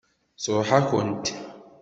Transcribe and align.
Tṛuḥ-akent. 0.43 1.25